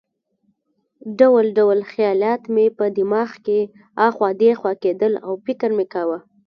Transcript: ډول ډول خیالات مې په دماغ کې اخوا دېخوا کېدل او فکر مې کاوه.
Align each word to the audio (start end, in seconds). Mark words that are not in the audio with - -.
ډول 1.19 1.45
ډول 1.57 1.79
خیالات 1.91 2.41
مې 2.53 2.65
په 2.77 2.85
دماغ 2.97 3.29
کې 3.45 3.59
اخوا 4.07 4.29
دېخوا 4.41 4.73
کېدل 4.83 5.13
او 5.25 5.33
فکر 5.45 5.69
مې 5.77 5.85
کاوه. 5.93 6.19